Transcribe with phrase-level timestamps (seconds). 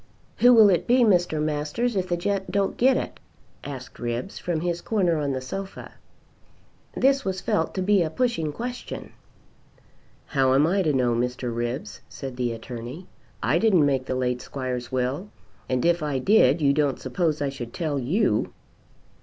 [0.37, 1.39] "Who will it be, Mr.
[1.39, 3.19] Masters, if the gent don't get it?"
[3.63, 5.91] asked Ribbs from his corner on the sofa.
[6.97, 9.13] This was felt to be a pushing question.
[10.25, 11.55] "How am I to know, Mr.
[11.55, 13.05] Ribbs?" said the Attorney.
[13.43, 15.29] "I didn't make the late squire's will;
[15.69, 18.53] and if I did you don't suppose I should tell you."